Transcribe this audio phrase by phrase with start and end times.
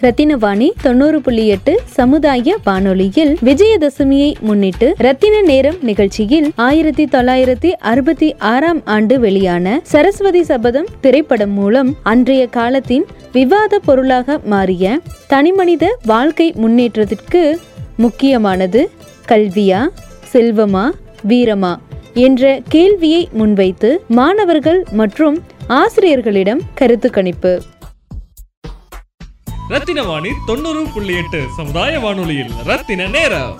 [0.00, 8.80] ரத்தினவாணி தொண்ணூறு புள்ளி எட்டு சமுதாய வானொலியில் விஜயதசமியை முன்னிட்டு ரத்தின நேரம் நிகழ்ச்சியில் ஆயிரத்தி தொள்ளாயிரத்தி அறுபத்தி ஆறாம்
[8.86, 17.42] ஆண்டு வெளியான சரஸ்வதி சபதம் திரைப்படம் மூலம் அன்றைய காலத்தின் விவாத பொருளாக மாறிய தனிமனித வாழ்க்கை முன்னேற்றத்திற்கு
[17.96, 18.82] முக்கியமானது
[19.26, 19.80] கல்வியா
[20.32, 20.86] செல்வமா
[21.28, 21.72] வீரமா
[22.20, 25.38] என்ற கேள்வியை முன்வைத்து மாணவர்கள் மற்றும்
[25.68, 27.54] ஆசிரியர்களிடம் கருத்து கணிப்பு.
[29.70, 32.50] ரத்தின வாணி தொண்ணூறு புள்ளி எட்டு சமுதாய வானொலியில்.
[32.68, 33.54] ரத்தின நேரம்.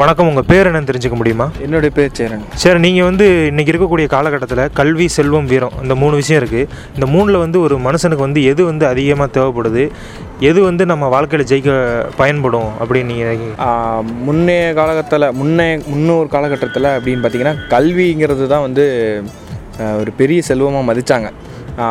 [0.00, 1.46] வணக்கம் உங்கள் பேர் என்னன்னு தெரிஞ்சுக்க முடியுமா?
[1.64, 2.42] என்னுடைய பேர் சேரன்.
[2.62, 7.42] சரி நீங்கள் வந்து இன்றைக்கி இருக்கக்கூடிய காலகட்டத்தில் கல்வி செல்வம் வீரம் இந்த மூணு விஷயம் இருக்குது இந்த மூணில்
[7.44, 9.84] வந்து ஒரு மனுஷனுக்கு வந்து எது வந்து அதிகமாக தேவைப்படுது?
[10.50, 11.76] எது வந்து நம்ம வாழ்க்கையில் ஜெயிக்க
[12.20, 18.86] பயன்படும் அப்படின்னு நீங்கள் முன்னைய காலகட்டத்தில் முன்னே முன்னோர் காலகட்டத்தில் அப்படின்னு பார்த்தீங்கன்னா கல்விங்கிறது தான் வந்து
[20.02, 21.30] ஒரு பெரிய செல்வமாக மதித்தாங்க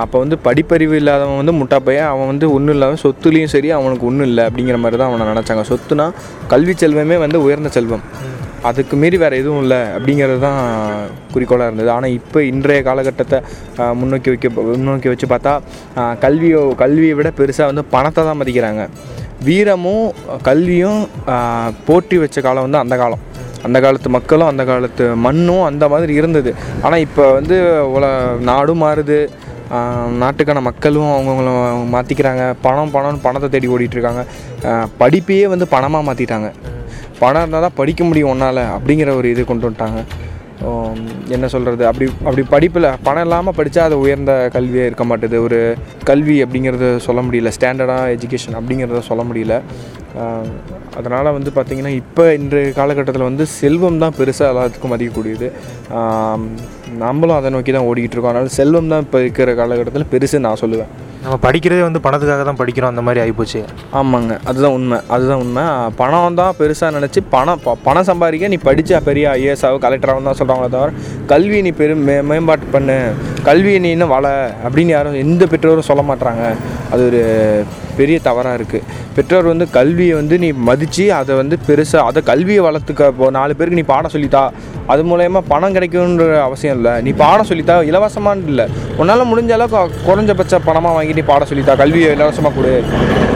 [0.02, 4.27] அப்போ வந்து படிப்பறிவு இல்லாதவன் வந்து முட்டா பையன் அவன் வந்து ஒன்றும் இல்லாமல் சொத்துலேயும் சரி அவனுக்கு ஒன்றும்
[4.30, 5.63] இல்லை அப்படிங்கிற மாதிரி தான் அவனை நினச்சாங்க.
[5.71, 6.05] சொத்துனா
[6.51, 8.04] கல்வி செல்வமே வந்து உயர்ந்த செல்வம்.
[8.70, 10.59] அதுக்கு மீறி வேறு எதுவும் இல்லை அப்படிங்கிறது தான்
[11.34, 11.90] குறிக்கோளாக இருந்தது.
[11.96, 13.40] ஆனால் இப்போ இன்றைய காலகட்டத்தை
[14.02, 15.54] முன்னோக்கி வைக்க முன்னோக்கி வச்சு பார்த்தா
[16.26, 18.84] கல்வியோ கல்வியை விட பெருசாக வந்து பணத்தை தான் மதிக்கிறாங்க.
[19.48, 20.07] வீரமும்
[20.49, 21.02] கல்வியும்
[21.87, 23.24] போட்டி வச்ச காலம் வந்து அந்த காலம்.
[23.68, 26.52] அந்த காலத்து மக்களும் அந்த காலத்து மண்ணும் அந்த மாதிரி இருந்தது.
[26.85, 27.57] ஆனால் இப்போ வந்து
[27.96, 28.05] உல
[28.49, 29.20] நாடும் மாறுது.
[30.22, 31.52] நாட்டுக்கான மக்களும் அவங்கவுங்கள
[31.96, 34.24] மாற்றிக்கிறாங்க பணம் பணம்னு பணத்தை தேடி ஓடிட்டுருக்காங்க.
[35.02, 36.50] படிப்பையே வந்து பணமாக மாற்றிட்டாங்க
[37.22, 40.02] பணம் இருந்தால் தான் படிக்க முடியும் ஒன்றால் அப்படிங்கிற ஒரு இது கொண்டு வந்துட்டாங்க.
[41.36, 45.38] என்ன சொல்கிறது அப்படி அப்படி படிப்பில் பணம் இல்லாமல் படித்தா அது உயர்ந்த கல்வியே இருக்க மாட்டுது.
[45.46, 45.60] ஒரு
[46.10, 47.52] கல்வி அப்படிங்கிறது சொல்ல முடியல.
[47.58, 49.55] ஸ்டாண்டர்டாக எஜுகேஷன் அப்படிங்கிறத சொல்ல முடியல.
[50.99, 55.49] அதனால் வந்து பார்த்திங்கன்னா இப்போ இன்றைய காலகட்டத்தில் வந்து செல்வம் தான் பெருசாக எல்லாத்துக்கும் மதிக்கக்கூடியது.
[57.05, 58.34] நம்மளும் அதை நோக்கி தான் ஓடிக்கிட்டு இருக்கோம்.
[58.34, 60.91] அதனால் செல்வம் தான் இப்போ இருக்கிற காலகட்டத்தில் பெருசு நான் சொல்லுவேன்.
[61.23, 63.59] நம்ம படிக்கிறதே வந்து பணத்துக்காக தான் படிக்கிறோம் அந்த மாதிரி ஆகிப்போச்சு
[63.99, 64.34] ஆமாங்க.
[64.50, 64.97] அதுதான் உண்மை.
[65.16, 65.66] அதுதான் உண்மை.
[66.00, 70.91] பணம் தான் பெருசாக நினச்சி பணம் பணம் சம்பாதிக்க நீ படித்தா பெரிய ஐஏஎஸ்ஆவோ கலெக்டராகவும் தான் சொல்கிறாங்களே தவிர
[71.34, 72.97] கல்வி நீ பெரும் மே மேம்பாட்டு பண்ணு.
[73.50, 74.28] கல்வியை நீ இன்னும் வள
[74.66, 76.46] அப்படின்னு யாரும் எந்த பெற்றோரும் சொல்ல மாட்றாங்க.
[76.94, 77.22] அது ஒரு
[78.00, 78.85] பெரிய தவறாக இருக்குது
[79.16, 83.79] பெற்றோர் வந்து கல்வியை வந்து நீ மதித்து அதை வந்து பெருசாக அதை கல்வியை வளர்த்துக்க இப்போ நாலு பேருக்கு
[83.81, 84.44] நீ பாடம் சொல்லித்தா
[84.91, 86.94] அது மூலயமா பணம் கிடைக்கணுன்ற அவசியம் இல்லை.
[87.06, 88.66] நீ பாடம் சொல்லித்தா இலவசமானு இல்லை.
[89.01, 92.74] உன்னால் முடிஞ்ச அளவுக்கு குறைஞ்சபட்ச பணமாக வாங்கி நீ பாடம் சொல்லித்தா கல்வியை இலவசமாக கொடு.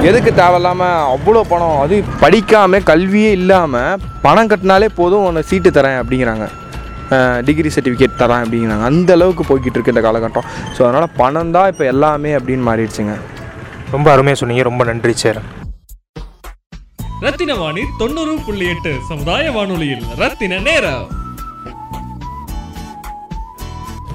[0.09, 1.77] எதுக்கு தேவையில்லாமல் அவ்வளோ பணம்?
[1.83, 6.47] அது படிக்காமல் கல்வியே இல்லாமல் பணம் கட்டினாலே போதும் உன்னை சீட்டு தரேன் அப்படிங்கிறாங்க.
[7.47, 8.85] டிகிரி சர்டிஃபிகேட் தரேன் அப்படிங்கிறாங்க.
[8.91, 10.47] அந்த அளவுக்கு போய்கிட்டு இருக்கு இந்த காலகட்டம்.
[10.75, 13.15] ஸோ அதனால் பணம் தான் இப்போ எல்லாமே அப்படின்னு மாறிடுச்சுங்க.
[13.95, 14.63] ரொம்ப அருமையாக சொன்னீங்க.
[14.69, 15.49] ரொம்ப நன்றி சேரன்
[17.25, 20.03] ரத்தின வாணி தொண்ணூறு புள்ளி எட்டு சமுதாய வானொலியில்.
[20.21, 21.05] ரத்தின நேரம்.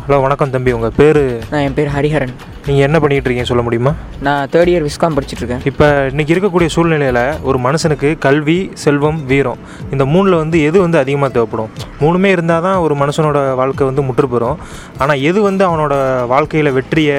[0.04, 0.70] ஹலோ வணக்கம் தம்பி.
[0.76, 1.20] உங்கள் பேர்?
[1.50, 2.34] நான் என் பேர் ஹரிஹரன்.
[2.66, 3.92] நீங்கள் என்ன பண்ணிகிட்டு இருக்கீங்க சொல்ல முடியுமா?
[4.26, 9.60] நான் தேர்ட் இயர் விஸ்காம் படிச்சுட்ருக்கேன் இப்போ இன்றைக்கி இருக்கக்கூடிய சூழ்நிலையில் ஒரு மனுஷனுக்கு கல்வி செல்வம் வீரம்
[9.94, 11.72] இந்த மூணில் வந்து எது வந்து அதிகமாக தேவைப்படும்?
[12.02, 14.60] மூணுமே இருந்தால் தான் ஒரு மனுஷனோட வாழ்க்கை வந்து முற்று பெறும்
[15.02, 15.94] ஆனால் எது வந்து அவனோட
[16.34, 17.18] வாழ்க்கையில் வெற்றியை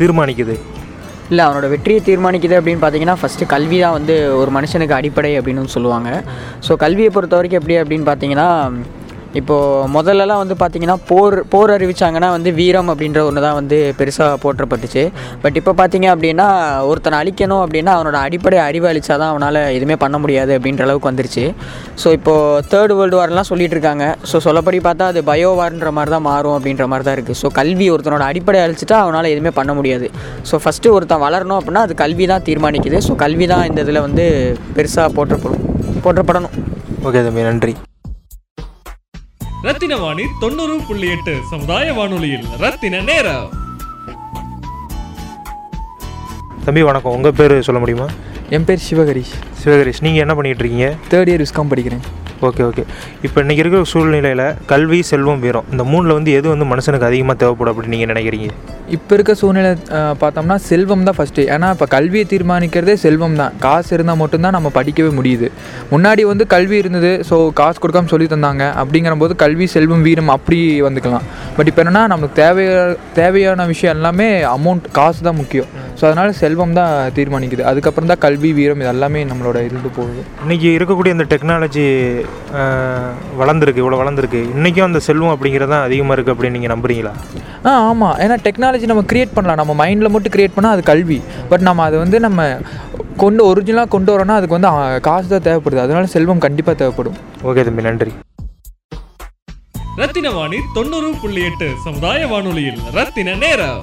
[0.00, 0.56] தீர்மானிக்குது?
[1.32, 6.10] இல்லை அவனோட வெற்றியை தீர்மானிக்குது அப்படின்னு பார்த்தீங்கன்னா ஃபஸ்ட்டு கல்வி தான் வந்து ஒரு மனுஷனுக்கு அடிப்படை அப்படின்னு சொல்லுவாங்க.
[6.66, 8.48] ஸோ கல்வியை பொறுத்த வரைக்கும் எப்படி அப்படின்னு பார்த்தீங்கன்னா
[9.40, 15.04] இப்போது முதல்லலாம் வந்து பார்த்திங்கன்னா போர் போர் அறிவிச்சாங்கன்னா வந்து வீரம் அப்படின்ற ஒன்று தான் வந்து பெருசாக போற்றப்பட்டுச்சு.
[15.42, 16.46] பட் இப்போ பார்த்தீங்க அப்படின்னா
[16.90, 21.44] ஒருத்தனை அழிக்கணும் அப்படின்னா அவனோட அடிப்படை அறிவு அழிச்சா தான் அவனால் எதுவுமே பண்ண முடியாது அப்படின்ற அளவுக்கு வந்துருச்சு.
[22.02, 24.06] ஸோ இப்போது தேர்ட் வேர்ல்டு வார்லாம் சொல்லிட்டு இருக்காங்க.
[24.32, 27.88] ஸோ சொல்லப்படி பார்த்தா அது பயோ வார்ன்ற மாதிரி தான் மாறும் அப்படின்ற மாதிரி தான் இருக்குது ஸோ கல்வி
[27.94, 30.08] ஒருத்தனோட அடிப்படை அழிச்சிட்டா அவனால் எதுவுமே பண்ண முடியாது.
[30.50, 33.00] ஸோ ஃபஸ்ட்டு ஒருத்தன் வளரணும் அப்படின்னா அது கல்வி தான் தீர்மானிக்குது.
[33.08, 34.26] ஸோ கல்வி தான் இந்த இதில் வந்து
[34.78, 35.64] பெருசாக போற்றப்படும்
[36.06, 36.54] போற்றப்படணும்.
[37.08, 37.74] ஓகே தம்பி நன்றி.
[39.62, 43.52] ரத்தின வாணி தொண்ணூறு புள்ளி எட்டு சமுதாய வானொலியில் ரத்தின நேரம்.
[46.64, 47.12] தம்பி வணக்கம்.
[47.12, 48.06] உங்கள் பேர் சொல்ல முடியுமா?
[48.50, 49.34] என் பேர் சிவகரிஷ்.
[49.64, 50.94] சிவகரேஷ் நீங்கள் என்ன பண்ணிகிட்டு இருக்கீங்க?
[51.10, 52.21] தேர்ட் இயர் விஸ்காம் படிக்கிறேன்.
[52.48, 52.82] Okay okay.
[53.26, 57.72] இப்போ இன்றைக்கி இருக்கிற சூழ்நிலையில் கல்வி செல்வம் வீரம் இந்த மூணில் வந்து எது வந்து மனுஷனுக்கு அதிகமாக தேவைப்படும்
[57.72, 58.48] அப்படின்னு நீங்கள் நினைக்கிறீங்க?
[58.96, 59.70] இப்போ இருக்க சூழ்நிலை
[60.22, 63.52] பார்த்தோம்னா செல்வம் தான் ஃபஸ்ட்டு ஏன்னா இப்போ கல்வியை தீர்மானிக்கிறதே செல்வம் தான்.
[63.66, 65.48] காசு இருந்தால் மட்டும்தான் நம்ம படிக்கவே முடியுது.
[65.92, 70.58] முன்னாடி வந்து கல்வி இருந்தது ஸோ காசு கொடுக்காம சொல்லி தந்தாங்க அப்படிங்கிற போது கல்வி செல்வம் வீரம் அப்படி
[70.88, 71.28] வந்துக்கலாம்.
[71.58, 72.72] பட் இப்போ என்னென்னா நமக்கு தேவைய
[73.20, 75.70] தேவையான விஷயம் எல்லாமே அமௌண்ட் காசு தான் முக்கியம்.
[75.98, 77.64] ஸோ அதனால் செல்வம் தான் தீர்மானிக்குது.
[77.70, 80.22] அதுக்கப்புறம் தான் கல்வி வீரம் இது எல்லாமே நம்மளோட இருந்து போகுது.
[80.44, 81.86] இன்றைக்கி இருக்கக்கூடிய இந்த டெக்னாலஜி
[83.40, 84.40] வளர்ந்துருக்கு இவ்வளோ வளர்ந்துருக்கு.
[84.54, 87.12] இன்றைக்கும் அந்த செல்வம் அப்படிங்கிறது தான் அதிகமாக இருக்குது அப்படின்னு நீங்கள் நம்புறீங்களா?
[87.68, 89.60] ஆ ஆமாம் ஏன்னா டெக்னாலஜி நம்ம கிரியேட் பண்ணலாம்.
[89.60, 91.18] நம்ம மைண்டில் மட்டும் கிரியேட் பண்ணால் அது கல்வி.
[91.52, 92.48] பட் நம்ம அதை வந்து நம்ம
[93.22, 95.84] கொண்டு ஒரிஜினலாக கொண்டு வரோன்னா அதுக்கு வந்து காசு தான் தேவைப்படுது.
[95.86, 97.18] அதனால செல்வம் கண்டிப்பாக தேவைப்படும்.
[97.48, 98.12] ஓகே தம்பி நன்றி.
[100.02, 102.80] ரத்தின வாணி தொண்ணூறு புள்ளி எட்டு சமுதாய வானொலியில்.
[102.98, 103.82] ரத்தின நேரம்.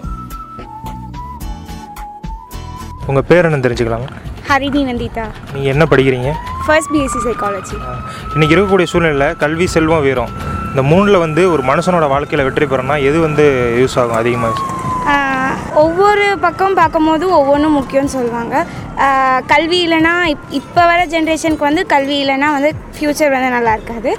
[3.09, 4.09] உங்கள் பேர் என்ன தெரிஞ்சுக்கலாமா
[4.49, 5.23] ஹரிணி நந்திதா.
[5.53, 6.29] நீங்கள் என்ன படிக்கிறீங்க?
[6.67, 7.75] ஃபர்ஸ்ட் பிஎஸ்சி சைக்காலஜி
[8.33, 10.31] இன்றைக்கி இருக்கக்கூடிய சூழ்நிலையில் கல்வி செல்வம் வீரம்
[10.69, 13.45] இந்த மூணில் வந்து ஒரு மனுஷனோட வாழ்க்கையில் வெற்றி பெறணும்னா எது வந்து
[13.81, 14.77] யூஸ் ஆகும் அதிகமாக
[15.83, 18.55] ஒவ்வொரு பக்கம் பார்க்கும்போது ஒவ்வொன்றும் முக்கியம்னு சொல்லுவாங்க.
[19.51, 24.11] கல்வி இல்லைன்னா இப் இப்போ வர ஜென்ரேஷனுக்கு வந்து கல்வி இல்லைன்னா வந்து ஃப்யூச்சர் வந்து நல்லா இருக்காது.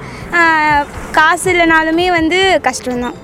[1.19, 2.39] காசு இல்லைனாலுமே வந்து
[2.69, 3.19] கஷ்டம்தான்.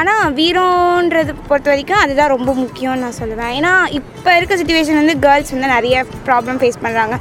[0.00, 3.52] ஆனால் வீரம்ன்றது பொறுத்த வரைக்கும் அதுதான் ரொம்ப முக்கியம்னு நான் சொல்லுவேன்.
[3.58, 7.16] ஏன்னா இப்போ இருக்க சுச்சுவேஷன் வந்து கேர்ள்ஸ் வந்து நிறைய ப்ராப்ளம் ஃபேஸ் பண்ணுறாங்க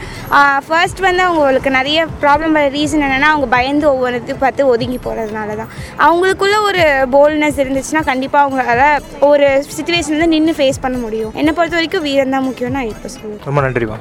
[0.67, 5.71] ஃபர்ஸ்ட் வந்து அவங்களுக்கு நிறைய ப்ராப்ளம் வர ரீசன் என்னென்னா அவங்க பயந்து ஒவ்வொரு பார்த்து ஒதுங்கி போகிறதுனால தான்
[6.07, 6.83] அவங்களுக்குள்ள ஒரு
[7.15, 8.83] போல்ட்னஸ் இருந்துச்சுன்னா கண்டிப்பாக அவங்களால
[9.29, 9.47] ஒரு
[9.77, 11.33] சுச்சுவேஷன் வந்து நின்று ஃபேஸ் பண்ண முடியும்.
[11.41, 13.41] என்னை பொறுத்த வரைக்கும் வீரம் தான் முக்கியம் நான் இப்போ சொல்லுவேன்.
[13.49, 13.99] ரொம்ப நன்றிப்பா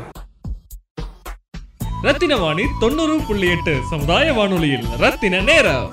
[2.06, 5.90] ரத்தின வாணி தொண்ணூறு புள்ளி எட்டு சமுதாய வானொலியில் ரத்தின நேரம்.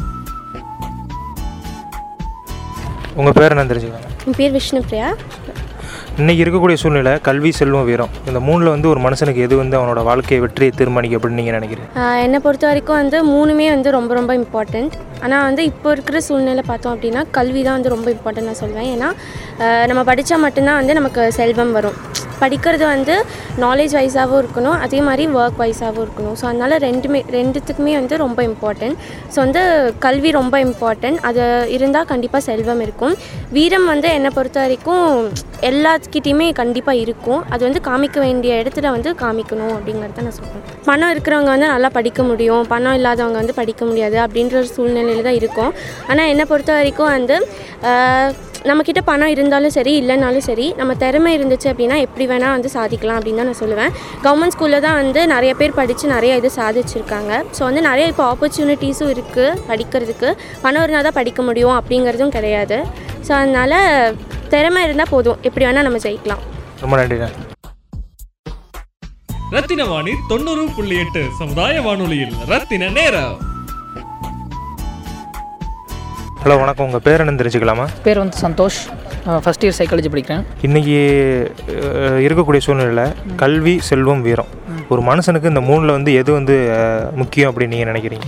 [3.16, 5.08] உங்கள் பேர் என்ன தெரிஞ்சுக்கலாம் என் பேர் விஷ்ணுபிரியா
[6.18, 8.10] இன்றைக்கி இருக்கக்கூடிய சூழ்நிலை கல்வி செல்வம் வீரம்.
[8.28, 11.90] இந்த மூணில் வந்து ஒரு மனுஷனுக்கு எது வந்து அவனோட வாழ்க்கையை வெற்றியை தீர்மானிக்கும் அப்படின்னு நீங்கள் நினைக்கிறீங்க?
[12.24, 14.96] என்னை பொறுத்த வரைக்கும் வந்து மூணுமே வந்து ரொம்ப ரொம்ப இம்பார்ட்டண்ட்
[15.26, 18.90] ஆனால் வந்து இப்போ இருக்கிற சூழ்நிலை பார்த்தோம் அப்படின்னா கல்வி தான் வந்து ரொம்ப இம்பார்ட்டன்ட் நான் சொல்வேன்.
[18.96, 19.10] ஏன்னா
[19.92, 22.00] நம்ம படித்தா மட்டும்தான் வந்து நமக்கு செல்வம் வரும்.
[22.42, 23.16] படிக்கிறது வந்து
[23.64, 24.78] நாலேஜ் வைஸாகவும் இருக்கணும்.
[24.84, 26.36] அதே மாதிரி ஒர்க் வைஸாகவும் இருக்கணும்.
[26.40, 28.98] ஸோ அதனால் ரெண்டுமே ரெண்டுத்துக்குமே வந்து ரொம்ப இம்பார்ட்டண்ட்
[29.34, 29.62] ஸோ வந்து
[30.06, 31.42] கல்வி ரொம்ப இம்பார்ட்டண்ட் அது
[31.78, 33.16] இருந்தால் கண்டிப்பாக செல்வம் இருக்கும்.
[33.58, 35.08] வீரம் வந்து என்னை பொறுத்த வரைக்கும்
[35.70, 37.42] எல்லாத்துக்கிட்டேயுமே கண்டிப்பாக இருக்கும்.
[37.54, 42.22] அது வந்து காமிக்க வேண்டிய இடத்துல வந்து காமிக்கணும் அப்படிங்கிறத நான் சொல்கிறேன் பணம் இருக்கிறவங்க வந்து நல்லா படிக்க
[42.30, 42.64] முடியும்.
[42.74, 44.70] பணம் இல்லாதவங்க வந்து படிக்க முடியாது அப்படின்ற ஒரு
[45.10, 45.74] சூழ்நிலையில் தான் இருக்கும்.
[46.12, 47.36] ஆனால் என்னை பொறுத்த வரைக்கும் வந்து
[48.70, 53.40] நம்மக்கிட்ட பணம் இருந்தாலும் சரி இல்லைனாலும் சரி நம்ம திறமை இருந்துச்சு அப்படின்னா எப்படி வேணால் வந்து சாதிக்கலாம் அப்படின்னு
[53.42, 53.92] தான் நான் சொல்லுவேன்.
[54.26, 57.32] கவர்மெண்ட் ஸ்கூலில் தான் வந்து நிறைய பேர் படித்து நிறைய இது சாதிச்சிருக்காங்க.
[57.58, 60.32] ஸோ வந்து நிறைய இப்போ ஆப்பர்ச்சுனிட்டிஸும் இருக்குது படிக்கிறதுக்கு.
[60.66, 62.80] பணம் இருந்தால் தான் படிக்க முடியும் அப்படிங்கிறதும் கிடையாது.
[63.28, 63.78] ஸோ அதனால்
[64.56, 65.40] திறமை இருந்தால் போதும்.
[65.50, 66.44] எப்படி வேணால் நம்ம ஜெயிக்கலாம்.
[66.84, 67.30] ரொம்ப நன்றிண்ணா.
[69.56, 73.38] ரத்தின வாணி தொண்ணூறு புள்ளி எட்டு சமுதாய வானொலியில் ரத்தின நேரம்.
[76.44, 76.86] ஹலோ வணக்கம்.
[76.86, 77.88] உங்கள் பேர் என்ன தெரிஞ்சுக்கலாமா?
[78.04, 78.80] பேர் வந்து சந்தோஷ்.
[79.46, 80.44] ஃபஸ்ட் இயர் சைக்காலஜி படிக்கிறேன்.
[80.68, 80.96] இன்றைக்கி
[82.28, 84.52] இருக்கக்கூடிய சூழ்நிலையில் கல்வி செல்வம் வீரம்.
[84.94, 86.56] ஒரு மனுஷனுக்கு இந்த மூணில் வந்து எது வந்து
[87.22, 88.28] முக்கியம் அப்படின்னு நீங்கள் நினைக்கிறீங்க?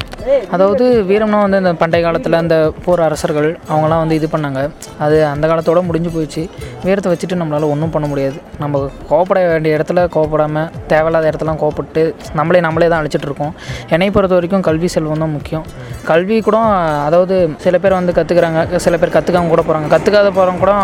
[0.56, 2.56] அதாவது வீரம்னா வந்து இந்த பண்டைய காலத்தில் அந்த
[2.86, 4.62] போர் அரசர்கள் அவங்களாம் வந்து இது பண்ணாங்க.
[5.06, 6.44] அது அந்த காலத்தோட முடிஞ்சு போயிடுச்சு.
[6.86, 8.38] வீரத்தை வச்சுட்டு நம்மளால் ஒன்றும் பண்ண முடியாது.
[8.64, 12.04] நம்ம கோவப்பட வேண்டிய இடத்துல கோவப்படாமல் தேவையில்லாத இடத்துலாம் கோவப்பட்டு
[12.40, 13.54] நம்மளே நம்மளே தான் அழிச்சிட்டு இருக்கோம்.
[13.96, 15.66] என்னை பொறுத்த வரைக்கும் கல்வி செல்வம் தான் முக்கியம்.
[16.12, 16.60] கல்வி கூட
[17.08, 17.36] அதாவது
[17.66, 20.76] சில பேர் வந்து கற்றுக்குறாங்க சில பேர் கற்றுக்காம கூட போகிறாங்க கற்றுக்காத போகிறவங்க கூட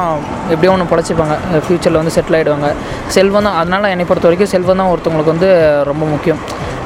[0.54, 1.36] எப்படியோ ஒன்று பொழைச்சிப்பாங்க.
[1.66, 2.70] ஃப்யூச்சரில் வந்து செட்டில் ஆகிடுவாங்க
[3.16, 5.50] செல்வம் தான் அதனால் என்னை பொறுத்த வரைக்கும் செல்வம் தான் ஒருத்தவங்களுக்கு வந்து
[5.92, 6.40] ரொம்ப முக்கியம்.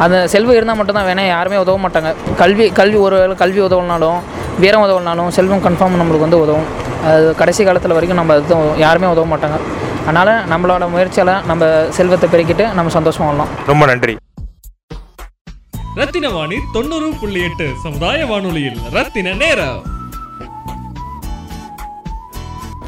[0.04, 2.12] அந்த செல்வம் இருந்தால் மட்டும்தான் வேணா யாருமே உதவ மாட்டாங்க.
[2.42, 4.20] கல்வி கல்வி ஒரு வேளை கல்வி உதவலனாலும்
[4.64, 6.68] வீரம் உதவலனாலும் செல்வம் கன்ஃபார்ம் நம்மளுக்கு வந்து உதவும்.
[7.12, 9.60] அது கடைசி காலத்தில் வரைக்கும் நம்ம அதுதான் யாருமே உதவ மாட்டாங்க.
[10.08, 11.64] அதனால் நம்மளோட முயற்சியால் நம்ம
[12.00, 13.54] செல்வத்தை பெருக்கிட்டு நம்ம சந்தோஷமா வாழலாம்.
[13.72, 14.16] ரொம்ப நன்றி.
[16.00, 19.82] ரத்தின வாணி தொண்ணூறு புள்ளி எட்டு சமுதாய வானொலியில் ரத்தின நேரம்.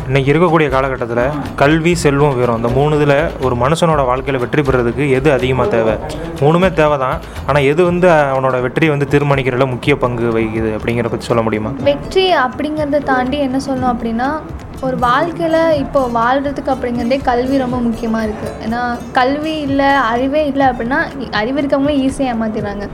[0.03, 1.21] இன்றைக்கி இருக்கக்கூடிய காலகட்டத்தில்
[1.55, 3.13] கல்வி செல்வம் வீரம் இந்த மூணு இதில்
[3.45, 5.93] ஒரு மனுஷனோட வாழ்க்கையில் வெற்றி பெறதுக்கு எது அதிகமாக தேவை?
[6.41, 7.17] மூணுமே தேவை தான்
[7.47, 11.71] ஆனால் எது வந்து அவனோட வெற்றியை வந்து தீர்மானிக்கிறதுல முக்கிய பங்கு வகிக்குது அப்படிங்கிற பற்றி சொல்ல முடியுமா?
[11.89, 14.29] வெற்றி அப்படிங்கிறத தாண்டி என்ன சொல்லணும் அப்படின்னா
[14.83, 18.79] ஒரு வாழ்க்கையில் இப்போ வாழ்கிறதுக்கு அப்படிங்கிறதே கல்வி ரொம்ப முக்கியமாக இருக்குது ஏன்னா
[19.11, 22.85] கல்வி இல்லை அறிவே இல்லை அப்படின்னா இ- அறிவு இருக்கவங்களே ஈஸியாக ஏமாத்திடுறாங்க.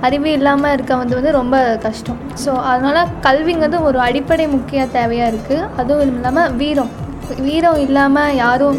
[0.00, 2.20] அறிவு இல்லாமல் இருக்க வந்து வந்து ரொம்ப கஷ்டம்.
[2.44, 6.92] ஸோ அதனால் கல்விங்கிறது ஒரு அடிப்படை முக்கிய தேவையாக இருக்குது அதுவும் இல்லாமல் வீரம்.
[7.40, 8.76] வீரம் இல்லாமல் யாரும்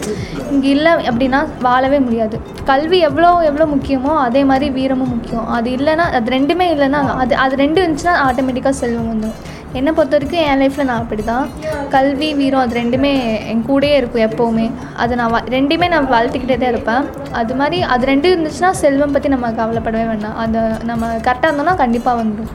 [0.51, 2.37] இங்கே இல்லை அப்படின்னா வாழவே முடியாது.
[2.65, 5.47] கல்வி எவ்வளோ எவ்வளோ முக்கியமோ அதே மாதிரி வீரமும் முக்கியம்.
[5.49, 9.37] அது இல்லைன்னா அது ரெண்டுமே இல்லைன்னா அது அது ரெண்டு இருந்துச்சுன்னா ஆட்டோமேட்டிக்காக செல்வம் வந்துடும்
[9.73, 11.49] என்னை பொறுத்த வரைக்கும் என் லைஃப்பில் நான் அப்படி தான்
[11.89, 14.71] கல்வி வீரம் அது ரெண்டுமே என் கூடயே இருக்கும் எப்போவுமே.
[14.95, 17.31] அது நான் வ- ரெண்டுமே நான் வளர்த்துக்கிட்டே தான் இருப்பேன்.
[17.31, 20.35] அது மாதிரி அது ரெண்டும் இருந்துச்சுன்னா செல்வம் பற்றி நம்ம கவலைப்படவே வேண்டாம்.
[20.37, 22.53] அது நம்ம கரெக்டாக இருந்தோம்னா கண்டிப்பாக வந்துடும்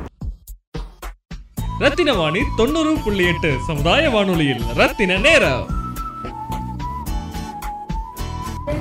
[1.78, 4.62] ரத்தின வாணி தொண்ணூறு புள்ளி எட்டு சமுதாய வானொலியில்.
[4.74, 5.66] ரத்தின நேரம்.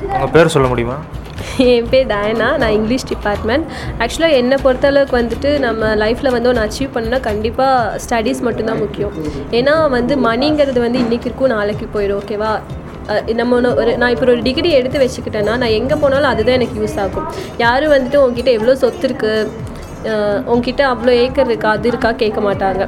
[0.01, 0.97] உங்கள் பேர் சொல்ல முடியுமா?
[1.73, 2.49] என் பேர் டயனா.
[2.61, 3.65] நான் இங்கிலீஷ் டிபார்ட்மெண்ட்.
[4.03, 9.15] ஆக்சுவலாக என்னை பொறுத்தளவுக்கு வந்துட்டு நம்ம லைஃப்பில் வந்து ஒன்று அச்சீவ் பண்ணணும்னா கண்டிப்பாக ஸ்டடீஸ் மட்டும்தான் முக்கியம்.
[9.59, 12.51] ஏன்னா வந்து மணிங்கிறது வந்து இன்றைக்கி இருக்கும் நாளைக்கு போயிடும் ஓகேவா
[13.39, 16.97] நம்ம ஒன்று ஒரு நான் இப்போ ஒரு டிகிரி எடுத்து வச்சுக்கிட்டேன்னா நான் எங்கே போனாலும் அதுதான் எனக்கு யூஸ்
[17.03, 17.27] ஆகும்.
[17.63, 19.69] யாரும் வந்துட்டு உங்ககிட்ட எவ்வளோ சொத்து இருக்குது
[20.51, 21.69] உங்ககிட்ட அவ்வளோ ஏக்கர் இருக்கா?
[21.69, 22.11] அது இருக்கா?
[22.11, 22.83] கேட்க மாட்டாங்க.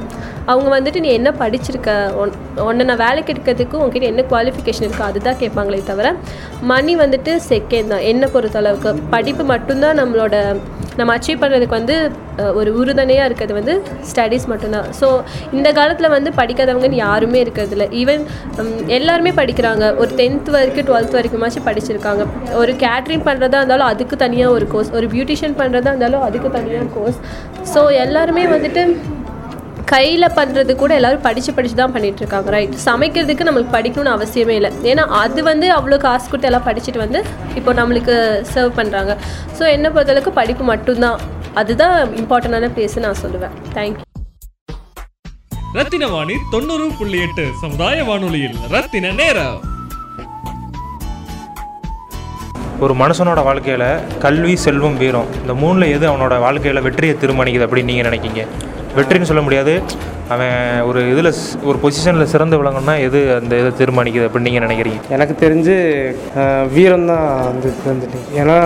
[0.46, 1.92] அவங்க வந்துட்டு நீ என்ன படிச்சிருக்க?
[2.22, 2.32] ஒன்
[2.68, 6.16] உன்னை நான் வேலைக்கு எடுக்கிறதுக்கு உங்ககிட்ட என்ன குவாலிஃபிகேஷன் இருக்கா அதுதான் கேட்பாங்களே தவிர
[6.62, 8.06] மணி வந்துட்டு செகண்ட் தான்.
[8.12, 10.36] என்னை பொறுத்த அளவுக்கு படிப்பு மட்டும்தான் நம்மளோட
[11.00, 11.96] நம்ம அச்சீவ் பண்ணுறதுக்கு வந்து
[12.60, 13.74] ஒரு உறுதுணையாக இருக்கிறது வந்து
[14.10, 14.88] ஸ்டடீஸ் மட்டும்தான்.
[15.00, 15.08] ஸோ
[15.58, 17.88] இந்த காலத்தில் வந்து படிக்காதவங்கன்னு யாருமே இருக்கிறதில்ல.
[18.02, 18.24] ஈவன்
[18.98, 19.84] எல்லாருமே படிக்கிறாங்க.
[20.02, 22.26] ஒரு டென்த் வரைக்கும் டுவெல்த் வரைக்குமாச்சும் படிச்சிருக்காங்க.
[22.62, 27.20] ஒரு கேட்ரிங் பண்ணுறதா இருந்தாலும் அதுக்கு தனியாக ஒரு கோர்ஸ் ஒரு பியூட்டிஷியன் பண்ணுறதா இருந்தாலும் அதுக்கு தனியாக கோர்ஸ்
[27.74, 28.84] ஸோ எல்லாருமே வந்துட்டு
[29.92, 34.72] கையில் பண்ணுறது கூட எல்லோரும் படித்து படித்து தான் பண்ணிட்டு இருக்காங்க ரைட் சமைக்கிறதுக்கு நம்மளுக்கு படிக்கணும்னு அவசியமே இல்லை.
[34.92, 37.20] ஏன்னா அது வந்து அவ்வளோ காசு கொடுத்து எல்லாம் படிச்சுட்டு வந்து
[37.60, 38.16] இப்போ நம்மளுக்கு
[38.54, 39.14] சர்வ் பண்ணுறாங்க
[39.58, 41.20] ஸோ என்னை பொறுத்தளவுக்கு படிப்பு மட்டும்தான்.
[41.62, 43.56] அதுதான் இம்பார்ட்டண்டான பிளேஸ் நான் சொல்லுவேன்.
[43.78, 44.10] தேங்க்யூ
[45.78, 49.60] ரத்தின வாணி தொண்ணூறு புள்ளி எட்டு சமுதாய வானொலியில் ரத்தின நேரம்.
[52.86, 53.90] ஒரு மனுஷனோட வாழ்க்கையில்
[54.26, 58.44] கல்வி செல்வம் வீரம் இந்த மூணில் எது அவனோட வாழ்க்கையில் வெற்றியை தீர்மானிக்குது அப்படின்னு நீங்கள் நினைக்கிங்க?
[58.98, 59.74] வெற்றின்னு சொல்ல முடியாது.
[60.34, 60.58] அவன்
[60.90, 61.30] ஒரு இதில்
[61.70, 65.00] ஒரு பொசிஷனில் சிறந்து விளங்கணும்னா எது அந்த இதை தீர்மானிக்குது அப்படின்னு நீங்கள் நினைக்கிறீங்க?
[65.16, 65.76] எனக்கு தெரிஞ்சு
[66.76, 68.58] வீரம் தான் வந்து வந்துட்டு ஏன்னா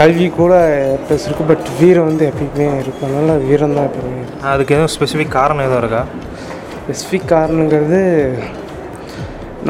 [0.00, 0.54] கல்வி கூட
[0.96, 3.06] எப்போ இருக்கும் பட் வீரம் வந்து எப்பயுமே இருக்கும்.
[3.08, 4.44] அதனால வீரம் தான் எப்பயுமே இருக்கும்.
[4.52, 6.02] அதுக்கு எதுவும் ஸ்பெசிஃபிக் காரணம் எதுவும் இருக்கா?
[6.82, 8.02] ஸ்பெசிஃபிக் காரணங்கிறது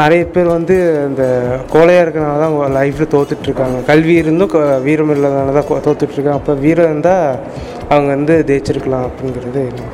[0.00, 0.76] நிறைய பேர் வந்து
[1.08, 1.24] இந்த
[1.72, 4.54] கோழையாக இருக்கிறனால தான் லைஃப்பில் தோத்துட்ருக்காங்க கல்வி இருந்தும்
[4.86, 7.28] வீரம் இல்லாதனால தான் தோத்துட்ருக்காங்க அப்போ வீரம் இருந்தால்
[7.92, 9.92] அவங்க வந்து ஜெயிச்சிருக்கலாம் அப்படிங்கிறது என்னோட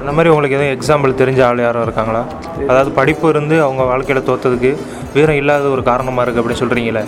[0.00, 2.22] அந்த மாதிரி உங்களுக்கு எதுவும் எக்ஸாம்பிள் தெரிஞ்ச ஆள் யாரும் இருக்காங்களா?
[2.70, 4.70] அதாவது படிப்பு இருந்து அவங்க வாழ்க்கையில் தோத்ததுக்கு
[5.14, 7.02] வீரம் இல்லாத ஒரு காரணமாக இருக்குது அப்படின்னு சொல்கிறீங்களே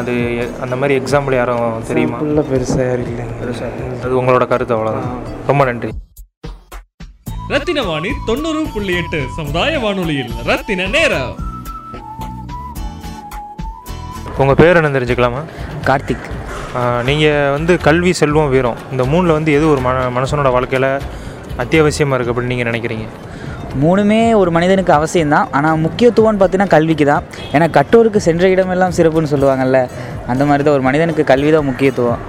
[0.00, 0.12] அது
[0.64, 2.18] அந்த மாதிரி எக்ஸாம்பிள் யாரும் தெரியுமா?
[2.26, 3.68] உள்ள பெருசாக யாரும் இல்லைங்க.
[4.04, 5.10] அது உங்களோட கருத்து அவ்வளோதான்
[5.50, 5.90] ரொம்ப நன்றி.
[7.54, 11.36] ரத்தின வாணி தொண்ணூறு புள்ளி எட்டு சமுதாய வானொலியில் ரத்தின நேரம்.
[14.42, 15.40] உங்கள் பேர் என்ன தெரிஞ்சுக்கலாமா?
[15.90, 16.26] கார்த்திக்.
[17.08, 20.90] நீங்கள் வந்து கல்வி செல்வம் வீரம் இந்த மூணில் வந்து எது ஒரு மன மனுஷனோட வாழ்க்கையில்
[21.62, 23.06] அத்தியாவசியமாக இருக்குது அப்படின்னு நீங்கள் நினைக்கிறீங்க?
[23.82, 25.48] மூணுமே ஒரு மனிதனுக்கு அவசியம்தான்.
[25.56, 29.80] ஆனால் முக்கியத்துவம்னு பார்த்தீங்கன்னா கல்விக்கு தான் ஏன்னா கட்டோருக்கு சென்ற இடமெல்லாம் சிறப்புன்னு சொல்லுவாங்கல்ல
[30.32, 32.22] அந்த மாதிரி தான் ஒரு மனிதனுக்கு கல்வி தான் முக்கியத்துவம்.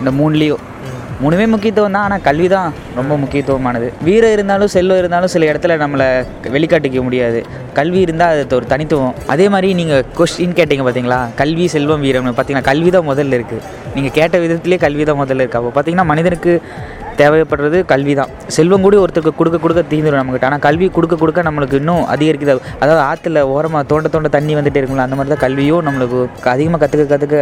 [0.00, 0.62] இந்த மூணுலேயும்.
[1.22, 3.88] மூணுமே முக்கியத்துவம் தான் ஆனால் கல்வி தான் ரொம்ப முக்கியத்துவமானது.
[4.06, 6.06] வீரம் இருந்தாலும் செல்வம் இருந்தாலும் சில இடத்துல நம்மளை
[6.54, 7.40] வெளிக்காட்டிக்க முடியாது.
[7.78, 9.14] கல்வி இருந்தால் அது ஒரு தனித்துவம்.
[9.34, 13.62] அதே மாதிரி நீங்கள் கொஸ்டின் கேட்டீங்க பார்த்தீங்களா கல்வி செல்வம் வீரம்னு பார்த்தீங்கன்னா கல்வி தான் முதல்ல இருக்குது
[13.96, 16.54] நீங்கள் கேட்ட விதத்திலே கல்வி தான் முதல்ல இருக்குது அப்போ பார்த்தீங்கன்னா மனிதனுக்கு
[17.20, 18.30] தேவைப்படுறது கல்வி தான்.
[18.56, 20.48] செல்வம் கூட ஒருத்தருக்கு கொடுக்க கொடுக்க தீந்துடும் நம்மகிட்ட.
[20.50, 22.54] ஆனால் கல்வி கொடுக்க கொடுக்க நம்மளுக்கு இன்னும் அதிகரிக்குது.
[22.82, 26.20] அதாவது ஆற்றுல ஓரமாக தோண்ட தோண்ட தண்ணி வந்துட்டே இருக்குங்களா அந்த மாதிரி தான் கல்வியும் நம்மளுக்கு
[26.54, 27.38] அதிகமாக கற்றுக்க கற்றுக்க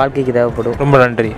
[0.00, 0.78] வாழ்க்கைக்கு தேவைப்படும்.
[0.84, 1.32] ரொம்ப நன்றி.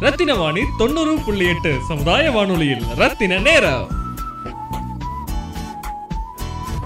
[0.00, 2.82] ரத்தின வாணி தொண்ணூறு புள்ளி எட்டு சமுதாய வானொலியில்.
[2.96, 3.88] ரத்தின நேரம்.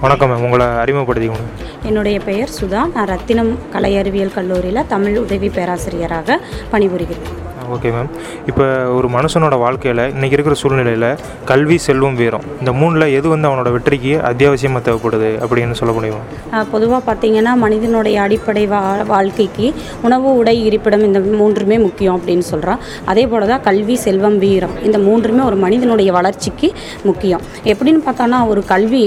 [0.01, 0.45] வணக்கம் மேம்.
[0.45, 1.49] உங்களை அறிமுகப்படுத்திக்கணும்
[1.83, 2.93] என்னுடைய பெயர் சுதா.
[2.93, 6.41] நான் ரத்தினம் கலை அறிவியல் கல்லூரியில் தமிழ் உதவி பேராசிரியராக
[6.73, 7.50] பணிபுரிகிறேன்.
[7.75, 8.09] ஓகே மேம்
[8.51, 8.65] இப்போ
[8.97, 11.07] ஒரு மனுஷனோட வாழ்க்கையில் இன்றைக்கி இருக்கிற சூழ்நிலையில்
[11.45, 16.21] கல்வி செல்வம் வீரம் இந்த மூணில் எது வந்து அவனோட வெற்றிக்கு அத்தியாவசியமாக தேவைப்படுது அப்படின்னு சொல்ல முடியுமா?
[16.73, 18.81] பொதுவாக பார்த்தீங்கன்னா மனிதனுடைய அடிப்படை வா
[19.13, 19.67] வாழ்க்கைக்கு
[20.03, 24.99] உணவு உடை இருப்பிடம் இந்த மூன்றுமே முக்கியம் அப்படின்னு சொல்கிறான் அதே போல் தான் கல்வி செல்வம் வீரம் இந்த
[25.07, 26.71] மூன்றுமே ஒரு மனிதனுடைய வளர்ச்சிக்கு
[27.09, 27.45] முக்கியம்.
[27.73, 29.05] எப்படின்னு பார்த்தோன்னா ஒரு கல்வி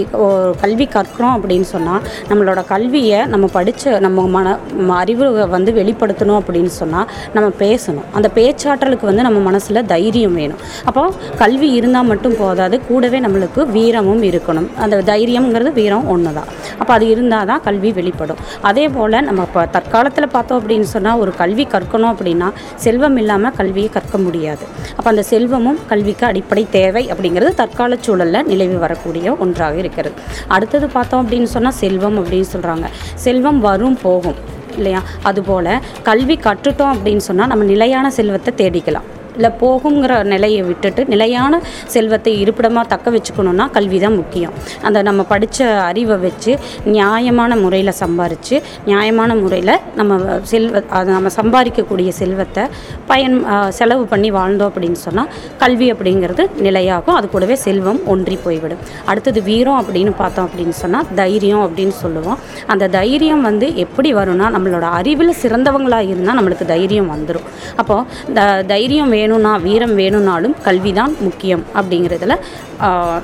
[0.63, 4.55] கல்வி கற்கிறோம் அப்படின்னு சொன்னால் நம்மளோட கல்வியை நம்ம படித்த நம்ம மன
[5.01, 8.07] அறிவு வந்து வெளிப்படுத்தணும் அப்படின்னு சொன்னால் நம்ம பேசணும்.
[8.17, 10.59] அந்த பேச்சாற்றலுக்கு வந்து நம்ம மனசில் தைரியம் வேணும்.
[10.89, 11.01] அப்போ
[11.41, 14.67] கல்வி இருந்தால் மட்டும் போதாது கூடவே நம்மளுக்கு வீரமும் இருக்கணும்.
[14.83, 16.49] அந்த தைரியம்ங்கிறது வீரம் ஒன்று தான்
[16.81, 18.39] அப்போ அது இருந்தால் தான் கல்வி வெளிப்படும்.
[18.69, 22.49] அதே போல் நம்ம இப்போ தற்காலத்தில் பார்த்தோம் அப்படின்னு சொன்னால் ஒரு கல்வி கற்கணும் அப்படின்னா
[22.85, 24.63] செல்வம் இல்லாமல் கல்வியை கற்க முடியாது.
[24.97, 30.17] அப்போ அந்த செல்வமும் கல்விக்கு அடிப்படை தேவை அப்படிங்கிறது தற்கால சூழலில் நிலவி வரக்கூடிய ஒன்றாக இருக்கிறது.
[30.57, 32.89] அடுத்தது பார்த்தோம் அப்படின்னு சொன்னால் செல்வம் அப்படின்னு சொல்கிறாங்க
[33.27, 34.39] செல்வம் வரும் போகும்.
[34.75, 35.01] இல்லையா?
[35.23, 39.09] அதுபோல் கல்வி கற்றுட்டோம் அப்படின்னு சொன்னால் நம்ம நிலையான செல்வத்தை தேடிக்கலாம்.
[39.37, 41.61] இல்லை போகுங்கிற நிலையை விட்டுட்டு நிலையான
[41.95, 44.53] செல்வத்தை இருப்பிடமாக தக்க வச்சுக்கணுன்னா கல்வி தான் முக்கியம்.
[44.87, 46.51] அந்த நம்ம படித்த அறிவை வச்சு
[46.95, 48.57] நியாயமான முறையில் சம்பாரித்து
[48.89, 52.63] நியாயமான முறையில் நம்ம செல்வ அதை நம்ம சம்பாதிக்கக்கூடிய செல்வத்தை
[53.11, 53.37] பயன்
[53.79, 55.29] செலவு பண்ணி வாழ்ந்தோம் அப்படின்னு சொன்னால்
[55.63, 57.15] கல்வி அப்படிங்கிறது நிலையாகும்.
[57.19, 58.81] அது கூடவே செல்வம் ஒன்றி போய்விடும்.
[59.11, 62.39] அடுத்தது வீரம் அப்படின்னு பார்த்தோம் அப்படின்னு சொன்னால் தைரியம் அப்படின்னு சொல்லுவோம்.
[62.73, 67.47] அந்த தைரியம் வந்து எப்படி வரும்னா நம்மளோட அறிவில் சிறந்தவங்களாக இருந்தால் நம்மளுக்கு தைரியம் வந்துடும்
[67.81, 68.41] அப்போது த
[68.73, 72.35] தைரியம் வேணும்னா வீரம் வேணும்னாலும் கல்வி தான் முக்கியம் அப்படிங்கிறதுல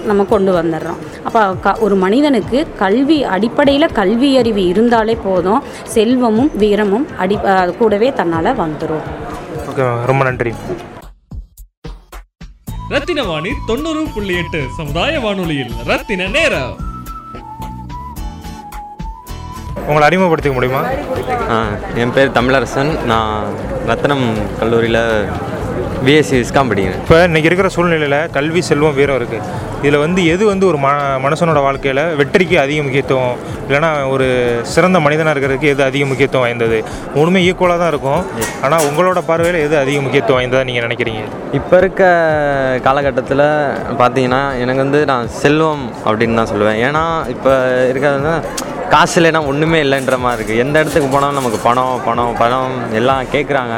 [0.10, 1.00] நம்ம கொண்டு வந்துடுறோம்.
[1.28, 5.64] அப்போ க ஒரு மனிதனுக்கு கல்வி அடிப்படையில் கல்வி அறிவு இருந்தாலே போதும்
[5.96, 7.38] செல்வமும் வீரமும் அடி
[7.82, 9.06] கூடவே தன்னால் வந்துடும்
[10.10, 10.52] ரொம்ப நன்றி.
[12.94, 16.76] ரத்தின வாணி தொண்ணூறு புள்ளி எட்டு சமுதாய வானொலியில் ரத்தின நேரம்.
[19.90, 20.82] உங்களை அறிமுகப்படுத்திக்க முடியுமா?
[22.02, 22.92] என் பேர் தமிழரசன்.
[23.12, 23.54] நான்
[23.90, 24.26] ரத்னம்
[24.60, 25.02] கல்லூரியில்
[26.06, 29.48] பிஎஸ்சி விஸ்காம் படிக்கிறேன் இப்போ இன்றைக்கி இருக்கிற சூழ்நிலையில் கல்வி செல்வம் வீரம் இருக்குது
[29.84, 30.90] இதில் வந்து எது வந்து ஒரு ம
[31.26, 33.36] மனுஷனோட வாழ்க்கையில் வெற்றிக்கு அதிக முக்கியத்துவம்?
[33.66, 34.28] இல்லைன்னா ஒரு
[34.74, 36.80] சிறந்த மனிதனாக இருக்கிறதுக்கு எது அதிக முக்கியத்துவம் வாய்ந்தது?
[37.16, 38.24] மூணுமே ஈக்குவலாக தான் இருக்கும்.
[38.66, 41.24] ஆனால் உங்களோட பார்வையில் எது அதிக முக்கியத்துவம் வாய்ந்ததாக நீங்கள் நினைக்கிறீங்க?
[41.60, 42.04] இப்போ இருக்க
[42.88, 43.46] காலகட்டத்தில்
[44.02, 46.80] பார்த்தீங்கன்னா எனக்கு வந்து நான் செல்வம் அப்படின்னு தான் சொல்லுவேன்.
[46.88, 47.04] ஏன்னா
[47.36, 47.54] இப்போ
[47.92, 48.34] இருக்கிறது
[48.94, 53.76] காசு இல்லைன்னா ஒன்றுமே இல்லைன்ற மாதிரி இருக்குது எந்த இடத்துக்கு போனாலும் நமக்கு பணம் பணம் பணம் எல்லாம் கேட்குறாங்க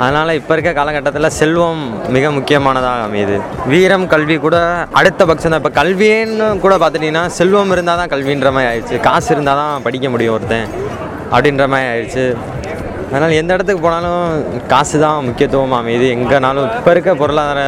[0.00, 1.82] அதனால் இப்போ இருக்க காலகட்டத்தில் செல்வம்
[2.14, 3.36] மிக முக்கியமானதாக அமையுது.
[3.72, 4.56] வீரம் கல்வி கூட
[5.00, 5.60] அடுத்த பட்சம் தான்.
[5.62, 8.98] இப்போ கல்வின்னு கூட பார்த்துட்டிங்கன்னா செல்வம் இருந்தால் தான் கல்வின்ற மாதிரி ஆயிடுச்சு.
[9.08, 10.68] காசு இருந்தால் தான் படிக்க முடியும் ஒருத்தன்
[11.34, 12.26] அப்படின்ற மாதிரி ஆயிடுச்சு.
[13.10, 14.22] அதனால் எந்த இடத்துக்கு போனாலும்
[14.72, 16.06] காசு தான் முக்கியத்துவம் அமையுது.
[16.16, 17.60] எங்கேனாலும் இப்போ இருக்க பொருளாதார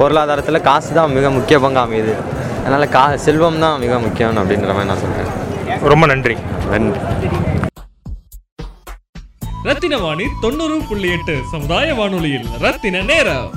[0.00, 2.14] பொருளாதாரத்தில் காசு தான் மிக முக்கிய பங்கு அமையுது.
[2.64, 5.32] அதனால் கா செல்வம் தான் மிக முக்கியம் அப்படின்ற மாதிரி நான் சொல்கிறேன்
[5.94, 6.36] ரொம்ப நன்றி.
[6.74, 7.00] நன்றி.
[9.72, 13.50] ரத்தின வாணி தொண்ணூறு புள்ளி எட்டு சமுதாய வானொலியில் ரத்தின நேரம்.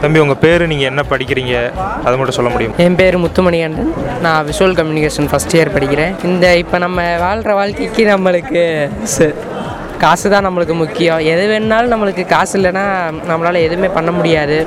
[0.00, 1.72] தம்பி உங்கள் பேர் நீங்கள் என்ன படிக்கிறீங்க?
[2.04, 2.74] அது மட்டும் சொல்ல முடியும்?
[2.76, 4.18] என் பேர் முத்துமணிகண்டன்.
[4.20, 6.24] நான் விஷுவல் கம்யூனிகேஷன் ஃபஸ்ட் இயர் படிக்கிறேன்.
[6.24, 9.34] இந்த இப்போ நம்ம வாழ்கிற வாழ்க்கைக்கு நம்மளுக்கு ச-
[9.98, 11.18] காசு தான் நம்மளுக்கு முக்கியம்.
[11.18, 14.66] எது வேணுனாலும் நம்மளுக்கு காசு இல்லைன்னா நம்மளால் எதுவுமே பண்ண முடியாது.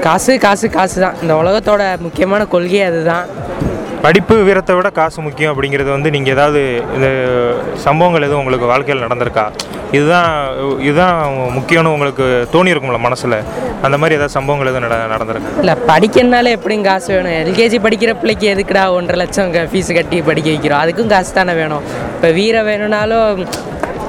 [0.00, 3.40] காசு காசு காசு தான் இந்த உலகத்தோட முக்கியமான கொள்கையே அதுதான்.
[4.04, 6.60] படிப்பு வீரத்தை விட காசு முக்கியம் அப்படிங்கிறது வந்து நீங்கள் ஏதாவது
[6.96, 7.08] இந்த
[7.84, 9.44] சம்பவங்கள் எதுவும் உங்களுக்கு வாழ்க்கையில் நடந்திருக்கா?
[9.96, 10.30] இதுதான்
[10.86, 11.16] இதுதான்
[11.56, 13.36] முக்கியம்னு உங்களுக்கு தோணி இருக்கும்ல மனசில்?
[13.86, 15.52] அந்த மாதிரி ஏதாவது சம்பவங்கள் எதுவும் நட நடந்திருக்கு?
[15.62, 17.36] இல்லை படிக்கிறனால எப்படியும் காசு வேணும்.
[17.42, 20.82] எல்கேஜி படிக்கிற பிள்ளைக்கு எதுக்குடா ஒன்றரை லட்சம் ஃபீஸ் கட்டி படிக்க வைக்கிறோம்?
[20.84, 21.84] அதுக்கும் காசு தானே வேணும்.
[22.14, 23.44] இப்போ வீரம் வேணும்னாலும்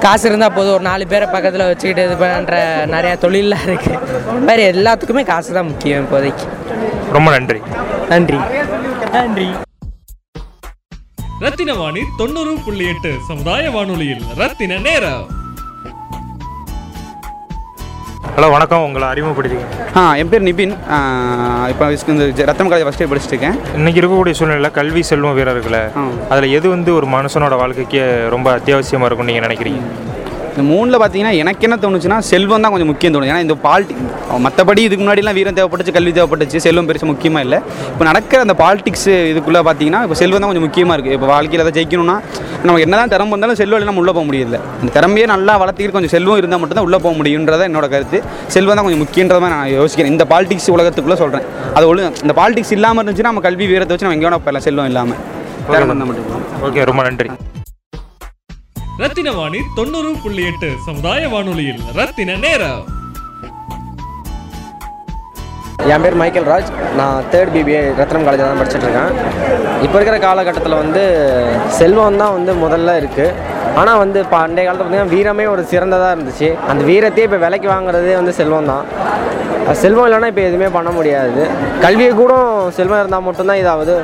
[0.05, 0.75] காசு இருந்தால் போதும்.
[0.77, 2.55] ஒரு நாலு பேரை பக்கத்தில் வச்சுக்கிட்டு இது பண்ணுற
[2.95, 6.47] நிறையா தொழிலெலாம் இருக்குது வேறு எல்லாத்துக்குமே காசு தான் முக்கியம் இப்போதைக்கு.
[7.17, 7.61] ரொம்ப நன்றி.
[8.13, 8.41] நன்றி.
[9.17, 9.47] நன்றி.
[11.43, 14.21] ரத்தின வாணி தொண்ணூறு புள்ளி எட்டு சமுதாய வானொலியில்.
[14.41, 15.23] ரத்தின நேரம்.
[18.35, 18.83] ஹலோ வணக்கம்.
[18.87, 19.65] உங்களை அறிமுகப்படுத்திங்க
[19.99, 20.75] ஆ என் பேர் நிபின்.
[21.71, 25.79] இப்போ இந்த ரத்தம் காலேஜ் ஃபஸ்ட் இயர் படிச்சுட்டு இருக்கேன் இன்னைக்கு இருக்கக்கூடிய சூழ்நிலையில் கல்வி செல்வம் வீரர்கள
[26.31, 28.01] அதில் எது வந்து ஒரு மனுஷனோட வாழ்க்கைக்கு
[28.35, 29.83] ரொம்ப அத்தியாவசியமாக இருக்கும்னு நீங்கள் நினைக்கிறீங்க?
[30.53, 33.29] இந்த மூணில் பார்த்தீங்கன்னா எனக்கு என்ன தோணுச்சுன்னா செல்வம் தான் கொஞ்சம் முக்கியம் தோணுது.
[33.31, 33.93] ஏன்னா இந்த பாலிட்டி
[34.45, 37.59] மற்றபடி இதுக்கு முன்னாடிலாம் வீரம் தேவைப்பட்டுச்சு கல்வி தேவைப்பட்டுச்சு செல்வம் பெருசு முக்கியமாக இல்லை.
[37.93, 41.73] இப்போ நடக்கிற அந்த பாலிடிக்ஸ் இதுக்குள்ளே பார்த்தீங்கன்னா இப்போ செல்வம் தான் கொஞ்சம் முக்கியமாக இருக்குது இப்போ வாழ்க்கையில் அதை
[41.77, 42.17] ஜெயிக்கணும்னா
[42.67, 46.13] நமக்கு என்ன தான் திறமை இருந்தாலும் செல்வம் நம்ம உள்ளே போக முடியல அந்த திறமையே நல்லா வளர்த்துக்கிட்டு கொஞ்சம்
[46.15, 48.19] செல்வம் இருந்தால் மட்டும்தான் உள்ளே போக முடியுன்றத என்னோட கருத்து.
[48.57, 50.13] செல்வம் தான் கொஞ்சம் முக்கியன்றதை நான் யோசிக்கிறேன்.
[50.15, 51.47] இந்த பாலிடிக்ஸ் உலகத்துக்குள்ளே சொல்கிறேன்
[51.77, 54.67] அது ஒழு இந்த பாலிடிக்ஸ் இல்லாமல் இருந்துச்சுன்னா நம்ம கல்வி வீரத்தை வச்சு நம்ம எங்கே வேணா போயிடலாம்.
[54.69, 55.19] செல்வம் இல்லாமல்
[56.69, 57.29] ஓகே ரொம்ப நன்றி.
[59.01, 61.79] ரத்தின வாணி தொண்ணூறு புள்ளி எட்டு சமுதாய வானொலியில்.
[61.99, 62.81] ரத்தின நேரம்.
[65.93, 66.69] என் பேர் மைக்கேல் ராஜ்.
[66.99, 69.11] நான் தேர்ட் பிபிஏ ரத்னம் காலேஜில் தான் படிச்சுட்டு இருக்கேன்
[69.85, 71.03] இப்போ இருக்கிற காலகட்டத்தில் வந்து
[71.79, 73.33] செல்வம் தான் வந்து முதல்ல இருக்குது
[73.79, 76.49] ஆனால் வந்து இப்போ அண்டைய காலத்தில் பார்த்தீங்கன்னா வீரமே ஒரு சிறந்ததாக இருந்துச்சு.
[76.71, 78.85] அந்த வீரத்தையே இப்போ விலைக்கு வாங்குறதே வந்து செல்வம் தான்.
[79.83, 81.43] செல்வம் இல்லைன்னா இப்போ எதுவுமே பண்ண முடியாது.
[81.85, 82.35] கல்வியை கூட
[82.79, 83.95] செல்வம் இருந்தால் மட்டும்தான் இதாவது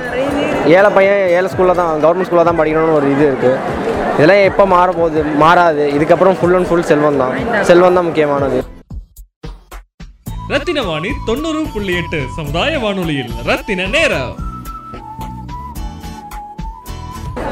[0.78, 3.88] ஏழை பையன் ஏழை ஸ்கூலில் தான் கவர்மெண்ட் ஸ்கூலில் தான் படிக்கணும்னு ஒரு இது இருக்குது
[4.20, 5.22] இதெல்லாம் எப்போ மாறப்போகுது?
[5.44, 5.84] மாறாது.
[5.98, 7.36] இதுக்கப்புறம் ஃபுல் அண்ட் ஃபுல் செல்வம் தான்.
[7.70, 8.58] செல்வம் தான் முக்கியமானது.
[10.54, 14.34] ரத்தின வாணி தொண்ணூறு புள்ளி எட்டு சமுதாய வானொலியில் ரத்தின நேரம்.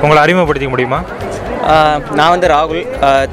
[0.03, 0.99] உங்களை அறிமுகப்படுத்திக்க முடியுமா?
[2.13, 2.81] நான் வந்து ராகுல்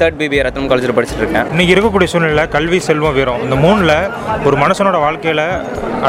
[0.00, 1.46] தேர்ட் பிபிஏ ரத்னம் காலேஜில் படிச்சுட்டு இருக்கேன்.
[1.50, 4.10] இன்னைக்கு இருக்கக்கூடிய சூழ்நிலையில் கல்வி செல்வம் வீரம் இந்த மூணில்
[4.44, 5.44] ஒரு மனுஷனோட வாழ்க்கையில்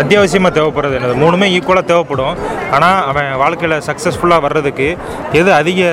[0.01, 1.15] அத்தியாவசியமாக தேவைப்படுறது என்னது?
[1.23, 2.37] மூணுமே ஈக்குவலாக தேவைப்படும்.
[2.71, 4.97] ஆனால் அவன் வாழ்க்கையில் சக்ஸஸ்ஃபுல்லாக வர்றதுக்கு
[5.31, 5.91] எது அதிக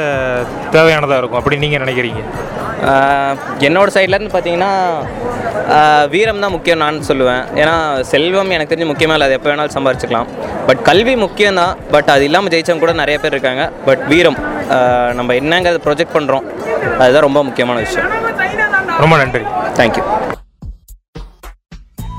[0.72, 2.22] தேவையானதாக இருக்கும் அப்படி நீங்கள் நினைக்கிறீங்க?
[2.87, 4.72] ஆஹ் என்னோட சைட்லேருந்து பார்த்தீங்கன்னா
[6.14, 7.42] வீரம் தான் முக்கியம் நான் சொல்லுவேன்.
[7.62, 7.74] ஏன்னா
[8.12, 10.31] செல்வம் எனக்கு தெரிஞ்சு முக்கியமாக இல்லை அது எப்போ வேணாலும் சம்பாரிச்சுக்கலாம்.
[10.68, 11.74] பட் கல்வி முக்கியம் தான்.
[11.94, 13.64] பட் அது இல்லாமல் ஜெயிச்சவங்க கூட நிறைய பேர் இருக்காங்க.
[13.88, 14.38] பட் வீரம்
[15.18, 16.46] நம்ம என்னங்கிறத ப்ரொஜெக்ட் பண்ணுறோம்
[17.02, 18.11] அதுதான் ரொம்ப முக்கியமான விஷயம்.
[19.05, 19.44] ரொம்ப நன்றி.
[19.81, 20.05] தேங்க்யூ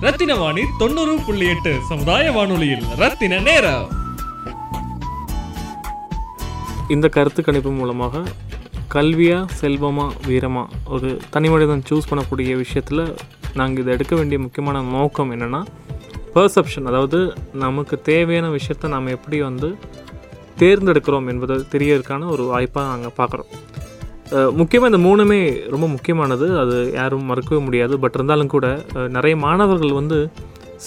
[0.05, 3.85] ரத்தின வாணி தொண்ணூறு புள்ளி எட்டு சமுதாய வானொலியில் ரத்தின நேரம்.
[6.95, 8.23] இந்த கருத்து கணிப்பு மூலமாக
[8.93, 10.63] கல்வியா செல்வமா வீரமா?
[10.93, 13.01] ஒரு தனி மனிதன் சூஸ் பண்ணக்கூடிய விஷயத்தில்
[13.59, 15.61] நாங்கள் இதை எடுக்க வேண்டிய முக்கியமான நோக்கம் என்னென்னா
[16.35, 17.19] பர்செப்ஷன் அதாவது
[17.63, 19.69] நமக்கு தேவையான விஷயத்தை நாம் எப்படி வந்து
[20.61, 23.49] தேர்ந்தெடுக்கிறோம் என்பதை தெரியறதுக்கான ஒரு வாய்ப்பாக நாங்கள் பார்க்குறோம்.
[24.59, 25.39] முக்கியமாக இந்த மூணுமே
[25.73, 26.45] ரொம்ப முக்கியமானது.
[26.63, 27.97] அது யாரும் மறுக்கவே முடியாது.
[28.03, 28.67] பட் இருந்தாலும் கூட
[29.17, 30.19] நிறைய மாணவர்கள் வந்து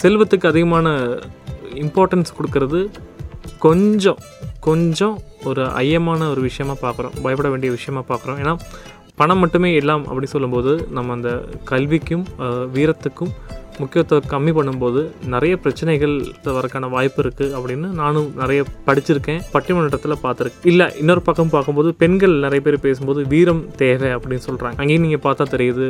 [0.02, 0.96] செல்வத்துக்கு அதிகமான
[1.84, 2.80] இம்பார்ட்டன்ஸ் கொடுக்கறது
[3.66, 4.20] கொஞ்சம்
[4.66, 5.16] கொஞ்சம்
[5.48, 8.38] ஒரு ஐயமான ஒரு விஷயமா பார்க்குறோம் பயப்பட வேண்டிய விஷயமா பார்க்குறோம்.
[8.42, 8.54] ஏன்னா
[9.20, 11.30] பணம் மட்டுமே எல்லாம் அப்படி சொல்லும்போது நம்ம அந்த
[11.70, 12.24] கல்விக்கும்
[12.76, 13.32] வீரத்துக்கும்
[13.82, 15.00] முக்கியத்துவம் கம்மி பண்ணும்போது
[15.34, 16.14] நிறைய பிரச்சனைகள்
[16.56, 19.40] வரக்கான வாய்ப்பு இருக்குது அப்படின்னு நானும் நிறைய படிச்சிருக்கேன்.
[19.54, 20.66] பட்டிமன்றத்தில் பார்த்துருக்கேன்.
[20.72, 25.46] இல்லை இன்னொரு பக்கம் பார்க்கும்போது பெண்கள் நிறைய பேர் பேசும்போது வீரம் தேவை அப்படின்னு சொல்கிறாங்க அங்கேயும் நீங்கள் பார்த்தா
[25.54, 25.86] தெரியுது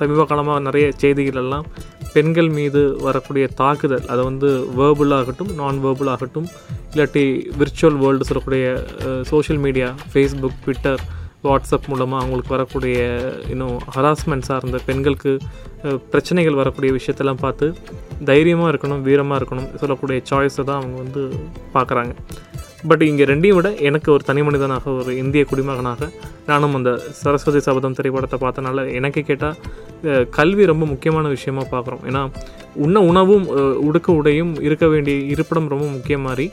[0.00, 1.66] சமீப காலமாக நிறைய செய்திகள் எல்லாம்
[2.16, 4.06] பெண்கள் மீது வரக்கூடிய தாக்குதல்.
[4.12, 6.48] அதை வந்து வேர்புல் ஆகட்டும் நான் வேர்புல் ஆகட்டும்
[6.92, 7.24] இல்லாட்டி
[7.60, 8.64] விர்ச்சுவல் வேர்ல்டு சொல்லக்கூடிய
[9.30, 11.02] social media Facebook Twitter
[11.46, 12.98] WhatsApp மூலமாக அவங்களுக்கு வரக்கூடிய
[13.52, 15.32] இன்னும் ஹராஸ்மெண்ட் சார்ந்த பெண்களுக்கு
[16.12, 17.66] பிரச்சனைகள் வரக்கூடிய விஷயத்தெல்லாம் பார்த்து
[18.30, 21.22] தைரியமாக இருக்கணும் வீரமாக இருக்கணும் சொல்லக்கூடிய சாய்ஸை தான் அவங்க வந்து
[21.76, 22.12] பார்க்குறாங்க.
[22.90, 26.08] பட் இங்கே ரெண்டையும் விட எனக்கு ஒரு தனி மனிதனாக ஒரு இந்திய குடிமகனாக
[26.50, 26.90] நானும் அந்த
[27.20, 29.58] சரஸ்வதி சபதம் திரைப்படத்தை பார்த்தனால எனக்கு கேட்டால்
[30.38, 32.02] கல்வி ரொம்ப முக்கியமான விஷயமாக பார்க்குறோம்.
[32.10, 32.22] ஏன்னா
[32.84, 33.46] உண்ண உணவும்
[33.88, 36.46] உடுக்க உடையும் இருக்க வேண்டிய இருப்பிடம் ரொம்ப முக்கியம் மாதிரி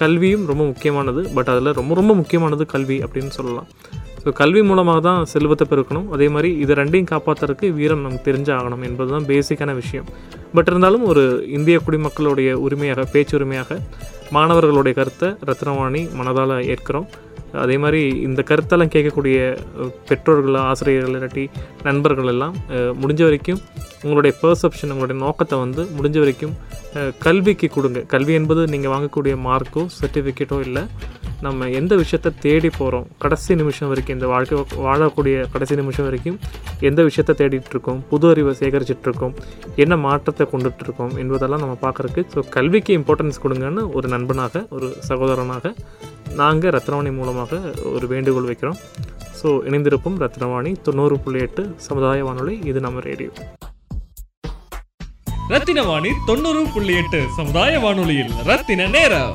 [0.00, 1.22] கல்வியும் ரொம்ப முக்கியமானது.
[1.36, 3.68] பட் அதில் ரொம்ப ரொம்ப முக்கியமானது கல்வி அப்படின்னு சொல்லலாம்.
[4.22, 6.06] ஸோ கல்வி மூலமாக தான் செல்வத்தை பெருக்கணும்.
[6.14, 10.06] அதே மாதிரி இது ரெண்டையும் காப்பாற்றுறதுக்கு வீரம் நமக்கு தெரிஞ்சாகணும் என்பது தான் பேசிக்கான விஷயம்.
[10.56, 11.24] பட் இருந்தாலும் ஒரு
[11.56, 13.78] இந்திய குடிமக்களுடைய உரிமையாக பேச்சுரிமையாக
[14.36, 17.08] மாணவர்களுடைய கருத்தை ரத்னவாணி மனதால் ஏற்கிறோம்.
[17.62, 19.38] அதே மாதிரி இந்த கருத்தெல்லாம் கேட்கக்கூடிய
[20.08, 21.44] பெற்றோர்கள் ஆசிரியர்கள் இல்லாட்டி
[21.86, 22.54] நண்பர்கள் எல்லாம்
[23.00, 23.60] முடிஞ்ச வரைக்கும்
[24.04, 26.54] உங்களுடைய பெர்செப்ஷன் உங்களுடைய நோக்கத்தை வந்து முடிஞ்ச வரைக்கும்
[27.26, 28.00] கல்விக்கு கொடுங்க.
[28.14, 30.84] கல்வி என்பது நீங்கள் வாங்கக்கூடிய மார்க்கோ சர்டிஃபிகேட்டோ இல்லை.
[31.44, 36.36] நம்ம எந்த விஷயத்தை தேடி போகிறோம் கடைசி நிமிஷம் வரைக்கும் இந்த வாழ்க்கை வாழக்கூடிய கடைசி நிமிஷம் வரைக்கும்
[36.88, 38.00] எந்த விஷயத்தை தேடிட்டுருக்கோம்?
[38.10, 39.34] புது அறிவை சேகரிச்சிட்ருக்கோம்
[39.76, 45.74] என்ன மாற்றத்தை கொண்டுட்ருக்கோம் என்பதெல்லாம் நம்ம பார்க்குறக்கு ஸோ கல்விக்கு இம்பார்ட்டன்ஸ் கொடுங்கன்னு ஒரு நண்பனாக ஒரு சகோதரனாக
[46.34, 47.60] நாங்கள் ரத்னவாணி மூலமாக
[47.94, 48.78] ஒரு வேண்டுகோள் வைக்கிறோம்.
[49.40, 53.30] ஸோ இணைந்திருப்போம் ரத்னவாணி தொண்ணூறு புள்ளி எட்டு சமுதாய வானொலி இது நம்ம ரேடியோ.
[55.54, 59.34] ரத்தின வாணி தொண்ணூறு புள்ளி எட்டு சமுதாய வானொலியில் ரத்தின நேரம்.